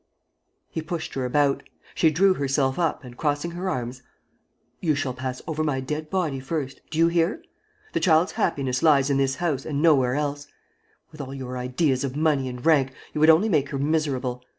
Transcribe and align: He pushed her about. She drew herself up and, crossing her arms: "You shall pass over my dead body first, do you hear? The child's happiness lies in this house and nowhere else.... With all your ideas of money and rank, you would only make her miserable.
He 0.71 0.81
pushed 0.81 1.13
her 1.13 1.25
about. 1.25 1.61
She 1.93 2.09
drew 2.09 2.33
herself 2.33 2.79
up 2.79 3.03
and, 3.03 3.15
crossing 3.15 3.51
her 3.51 3.69
arms: 3.69 4.01
"You 4.79 4.95
shall 4.95 5.13
pass 5.13 5.43
over 5.45 5.63
my 5.63 5.79
dead 5.79 6.09
body 6.09 6.39
first, 6.39 6.81
do 6.89 6.97
you 6.97 7.07
hear? 7.07 7.43
The 7.93 7.99
child's 7.99 8.31
happiness 8.31 8.81
lies 8.81 9.11
in 9.11 9.17
this 9.17 9.35
house 9.35 9.63
and 9.63 9.79
nowhere 9.79 10.15
else.... 10.15 10.47
With 11.11 11.21
all 11.21 11.35
your 11.35 11.55
ideas 11.55 12.03
of 12.03 12.15
money 12.17 12.49
and 12.49 12.65
rank, 12.65 12.93
you 13.13 13.21
would 13.21 13.29
only 13.29 13.47
make 13.47 13.69
her 13.69 13.77
miserable. 13.77 14.43